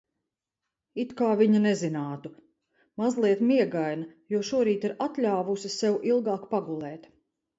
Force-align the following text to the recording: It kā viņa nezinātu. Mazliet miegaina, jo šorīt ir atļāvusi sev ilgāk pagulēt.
It 1.01 1.11
kā 1.19 1.27
viņa 1.41 1.59
nezinātu. 1.65 2.31
Mazliet 3.03 3.43
miegaina, 3.51 4.09
jo 4.35 4.41
šorīt 4.49 4.89
ir 4.89 4.95
atļāvusi 5.07 5.71
sev 5.75 5.99
ilgāk 6.15 6.51
pagulēt. 6.55 7.07